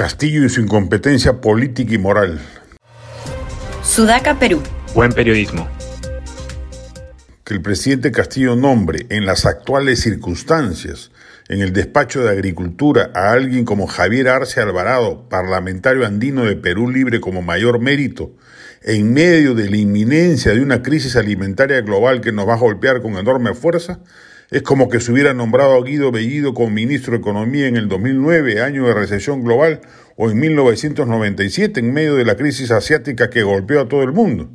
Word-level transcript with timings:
Castillo 0.00 0.46
y 0.46 0.48
su 0.48 0.62
incompetencia 0.62 1.42
política 1.42 1.92
y 1.92 1.98
moral. 1.98 2.40
Sudaca, 3.82 4.38
Perú. 4.38 4.62
Buen 4.94 5.12
periodismo. 5.12 5.68
Que 7.44 7.52
el 7.52 7.60
presidente 7.60 8.10
Castillo 8.10 8.56
nombre 8.56 9.04
en 9.10 9.26
las 9.26 9.44
actuales 9.44 10.00
circunstancias 10.00 11.10
en 11.50 11.60
el 11.60 11.74
despacho 11.74 12.22
de 12.22 12.30
Agricultura 12.30 13.10
a 13.14 13.32
alguien 13.32 13.66
como 13.66 13.86
Javier 13.86 14.28
Arce 14.28 14.62
Alvarado, 14.62 15.28
parlamentario 15.28 16.06
andino 16.06 16.46
de 16.46 16.56
Perú 16.56 16.88
Libre 16.88 17.20
como 17.20 17.42
mayor 17.42 17.78
mérito, 17.78 18.32
en 18.82 19.12
medio 19.12 19.54
de 19.54 19.68
la 19.68 19.76
inminencia 19.76 20.54
de 20.54 20.62
una 20.62 20.80
crisis 20.80 21.14
alimentaria 21.14 21.78
global 21.82 22.22
que 22.22 22.32
nos 22.32 22.48
va 22.48 22.54
a 22.54 22.58
golpear 22.58 23.02
con 23.02 23.18
enorme 23.18 23.52
fuerza, 23.52 24.00
es 24.50 24.62
como 24.62 24.88
que 24.88 25.00
se 25.00 25.12
hubiera 25.12 25.32
nombrado 25.32 25.74
a 25.74 25.84
Guido 25.84 26.10
Bellido 26.10 26.54
como 26.54 26.70
ministro 26.70 27.12
de 27.12 27.18
Economía 27.18 27.68
en 27.68 27.76
el 27.76 27.88
2009, 27.88 28.62
año 28.62 28.86
de 28.86 28.94
recesión 28.94 29.44
global, 29.44 29.80
o 30.16 30.28
en 30.28 30.38
1997, 30.40 31.78
en 31.78 31.92
medio 31.92 32.16
de 32.16 32.24
la 32.24 32.34
crisis 32.34 32.72
asiática 32.72 33.30
que 33.30 33.44
golpeó 33.44 33.80
a 33.80 33.88
todo 33.88 34.02
el 34.02 34.12
mundo. 34.12 34.50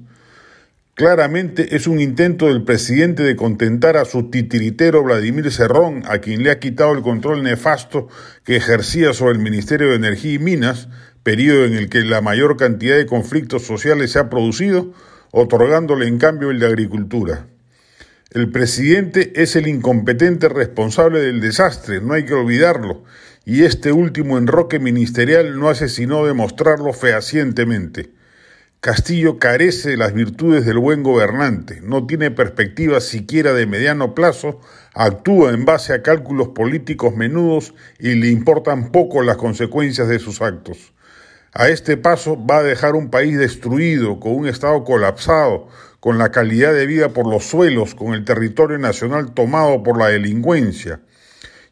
Claramente 0.96 1.76
es 1.76 1.88
un 1.88 2.02
intento 2.02 2.48
del 2.48 2.64
presidente 2.64 3.24
de 3.24 3.38
contentar 3.38 3.96
a 3.96 4.06
su 4.06 4.30
titiritero 4.30 5.04
Vladimir 5.04 5.50
Cerrón, 5.50 6.04
a 6.08 6.20
quien 6.20 6.44
le 6.44 6.52
ha 6.52 6.60
quitado 6.60 6.94
el 6.94 7.02
control 7.02 7.44
nefasto 7.44 8.10
que 8.44 8.58
ejercía 8.58 9.14
sobre 9.14 9.34
el 9.34 9.40
Ministerio 9.40 9.90
de 9.90 9.96
Energía 9.96 10.34
y 10.34 10.40
Minas, 10.40 10.90
periodo 11.24 11.66
en 11.66 11.74
el 11.74 11.90
que 11.90 12.02
la 12.02 12.22
mayor 12.22 12.58
cantidad 12.58 12.98
de 12.98 13.06
conflictos 13.06 13.64
sociales 13.64 14.12
se 14.12 14.20
ha 14.20 14.30
producido, 14.30 14.94
otorgándole 15.32 16.08
en 16.08 16.18
cambio 16.18 16.52
el 16.52 16.60
de 16.60 16.68
Agricultura. 16.68 17.48
El 18.36 18.52
presidente 18.52 19.32
es 19.42 19.56
el 19.56 19.66
incompetente 19.66 20.50
responsable 20.50 21.22
del 21.22 21.40
desastre, 21.40 22.02
no 22.02 22.16
hay 22.16 22.26
que 22.26 22.34
olvidarlo, 22.34 23.06
y 23.46 23.64
este 23.64 23.94
último 23.94 24.38
enroque 24.38 24.78
ministerial 24.78 25.58
no 25.58 25.70
hace 25.70 25.88
sino 25.88 26.26
demostrarlo 26.26 26.92
fehacientemente. 26.92 28.12
Castillo 28.82 29.40
carece 29.40 29.92
de 29.92 29.96
las 29.96 30.14
virtudes 30.14 30.66
del 30.66 30.80
buen 30.80 31.02
gobernante, 31.02 31.80
no 31.82 32.08
tiene 32.08 32.30
perspectiva 32.30 33.00
siquiera 33.00 33.54
de 33.54 33.68
mediano 33.68 34.14
plazo, 34.14 34.60
actúa 34.94 35.52
en 35.52 35.64
base 35.64 35.94
a 35.94 36.04
cálculos 36.04 36.50
políticos 36.50 37.16
menudos 37.16 37.74
y 38.00 38.16
le 38.16 38.28
importan 38.28 38.92
poco 38.92 39.24
las 39.24 39.38
consecuencias 39.38 40.10
de 40.10 40.20
sus 40.20 40.42
actos. 40.42 40.92
A 41.58 41.70
este 41.70 41.96
paso 41.96 42.36
va 42.46 42.58
a 42.58 42.64
dejar 42.64 42.96
un 42.96 43.10
país 43.10 43.38
destruido, 43.38 44.20
con 44.20 44.36
un 44.36 44.46
Estado 44.46 44.84
colapsado, 44.84 45.70
con 46.02 46.18
la 46.18 46.30
calidad 46.30 46.74
de 46.74 46.86
vida 46.86 47.14
por 47.14 47.26
los 47.26 47.46
suelos, 47.46 47.96
con 47.96 48.14
el 48.14 48.26
territorio 48.26 48.78
nacional 48.78 49.34
tomado 49.34 49.82
por 49.82 49.98
la 49.98 50.10
delincuencia. 50.10 51.00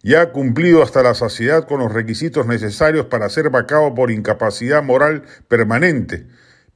Ya 0.01 0.21
ha 0.21 0.31
cumplido 0.31 0.83
hasta 0.83 1.03
la 1.03 1.15
saciedad 1.15 1.67
con 1.67 1.81
los 1.81 1.91
requisitos 1.91 2.47
necesarios 2.47 3.07
para 3.07 3.27
ser 3.27 3.49
vacado 3.49 3.93
por 3.93 4.09
incapacidad 4.09 4.81
moral 4.81 5.23
permanente, 5.49 6.27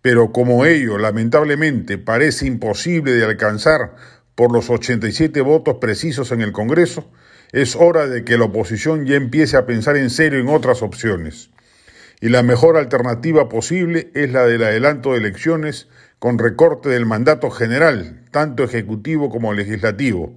pero 0.02 0.34
como 0.34 0.66
ello 0.66 0.98
lamentablemente 0.98 1.98
parece 1.98 2.46
imposible 2.46 3.14
de 3.14 3.24
alcanzar 3.24 3.96
por 4.36 4.52
los 4.52 4.70
87 4.70 5.40
votos 5.40 5.78
precisos 5.80 6.34
en 6.34 6.42
el 6.42 6.52
Congreso, 6.52 7.10
es 7.54 7.78
hora 7.78 8.06
de 8.06 8.26
que 8.26 8.38
la 8.38 8.44
oposición 8.44 9.06
ya 9.06 9.16
empiece 9.16 9.56
a 9.56 9.66
pensar 9.66 9.96
en 9.96 10.10
serio 10.10 10.40
en 10.40 10.50
otras 10.50 10.82
opciones 10.82 11.52
y 12.20 12.30
la 12.30 12.42
mejor 12.44 12.78
alternativa 12.78 13.48
posible 13.48 14.10
es 14.16 14.32
la 14.32 14.46
del 14.46 14.64
adelanto 14.64 15.12
de 15.12 15.20
elecciones 15.20 15.88
con 16.20 16.40
recorte 16.40 16.90
del 16.90 17.06
mandato 17.06 17.52
general, 17.52 18.24
tanto 18.32 18.64
ejecutivo 18.64 19.30
como 19.30 19.54
legislativo. 19.54 20.34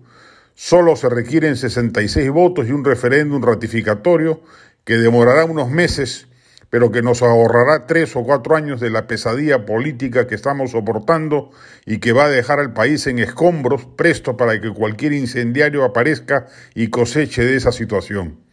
Solo 0.54 0.94
se 0.94 1.08
requieren 1.08 1.56
66 1.56 2.30
votos 2.30 2.68
y 2.68 2.72
un 2.72 2.84
referéndum 2.84 3.42
ratificatorio 3.42 4.42
que 4.84 4.98
demorará 4.98 5.46
unos 5.46 5.70
meses, 5.70 6.28
pero 6.68 6.92
que 6.92 7.00
nos 7.00 7.22
ahorrará 7.22 7.86
tres 7.86 8.14
o 8.14 8.24
cuatro 8.24 8.56
años 8.56 8.78
de 8.78 8.90
la 8.90 9.06
pesadilla 9.06 9.64
política 9.64 10.26
que 10.26 10.34
estamos 10.34 10.72
soportando 10.72 11.50
y 11.86 11.98
que 11.98 12.12
va 12.12 12.26
a 12.26 12.30
dejar 12.30 12.60
al 12.60 12.74
país 12.74 13.06
en 13.06 13.18
escombros 13.18 13.86
presto 13.96 14.36
para 14.36 14.60
que 14.60 14.70
cualquier 14.70 15.14
incendiario 15.14 15.82
aparezca 15.84 16.46
y 16.74 16.88
coseche 16.88 17.42
de 17.42 17.56
esa 17.56 17.72
situación. 17.72 18.49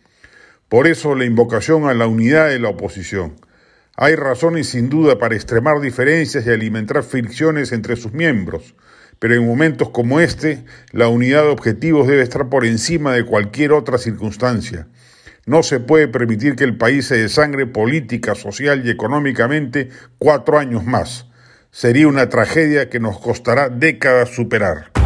Por 0.70 0.86
eso 0.86 1.16
la 1.16 1.24
invocación 1.24 1.88
a 1.88 1.94
la 1.94 2.08
unidad 2.08 2.50
de 2.50 2.60
la 2.60 2.68
oposición. 2.68 3.36
Hay 3.96 4.16
razones 4.16 4.68
sin 4.68 4.90
duda 4.90 5.18
para 5.18 5.36
extremar 5.36 5.80
diferencias 5.80 6.46
y 6.46 6.50
alimentar 6.50 7.04
fricciones 7.04 7.72
entre 7.72 7.96
sus 7.96 8.12
miembros, 8.12 8.76
pero 9.18 9.34
en 9.34 9.48
momentos 9.48 9.92
como 9.92 10.20
este, 10.20 10.66
la 10.92 11.08
unidad 11.08 11.44
de 11.44 11.50
objetivos 11.50 12.06
debe 12.08 12.22
estar 12.22 12.50
por 12.50 12.66
encima 12.66 13.14
de 13.14 13.24
cualquier 13.24 13.72
otra 13.72 13.98
circunstancia. 13.98 14.88
No 15.46 15.64
se 15.64 15.80
puede 15.80 16.10
permitir 16.10 16.58
que 16.58 16.66
el 16.66 16.78
país 16.78 17.08
se 17.08 17.16
desangre 17.16 17.66
política, 17.66 18.36
social 18.36 18.86
y 18.86 18.90
económicamente 18.90 19.88
cuatro 20.18 20.60
años 20.60 20.84
más. 20.84 21.28
Sería 21.72 22.10
una 22.10 22.28
tragedia 22.28 22.90
que 22.90 23.00
nos 23.00 23.20
costará 23.20 23.70
décadas 23.70 24.30
superar. 24.36 24.97